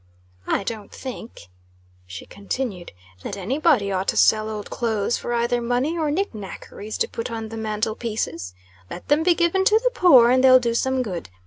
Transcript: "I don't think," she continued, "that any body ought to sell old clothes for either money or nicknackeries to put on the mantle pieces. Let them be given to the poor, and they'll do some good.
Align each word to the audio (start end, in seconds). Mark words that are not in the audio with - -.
"I 0.47 0.63
don't 0.63 0.91
think," 0.91 1.41
she 2.07 2.25
continued, 2.25 2.91
"that 3.21 3.37
any 3.37 3.59
body 3.59 3.91
ought 3.91 4.07
to 4.07 4.17
sell 4.17 4.49
old 4.49 4.71
clothes 4.71 5.19
for 5.19 5.31
either 5.31 5.61
money 5.61 5.95
or 5.95 6.09
nicknackeries 6.09 6.97
to 7.01 7.07
put 7.07 7.29
on 7.29 7.49
the 7.49 7.57
mantle 7.57 7.93
pieces. 7.93 8.55
Let 8.89 9.09
them 9.09 9.21
be 9.21 9.35
given 9.35 9.63
to 9.65 9.79
the 9.83 9.91
poor, 9.91 10.31
and 10.31 10.43
they'll 10.43 10.57
do 10.59 10.73
some 10.73 11.03
good. 11.03 11.29